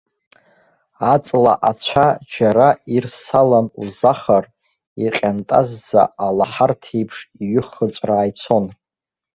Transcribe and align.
Аҵла 1.13 1.53
ацәа 1.69 2.07
џьара 2.33 2.67
ирсалан 2.95 3.67
узахар, 3.81 4.43
иҟьантазӡа 5.05 6.01
алаҳарҭеиԥш 6.25 7.17
иҩыхыҵәраа 7.43 8.25
ицон. 8.29 8.65